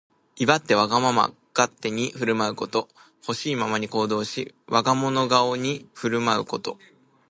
[0.37, 2.89] 威張ってわがまま勝手に振る舞うこと。
[3.23, 6.79] ほしいままに行動し、我が物顔に振る舞うこと。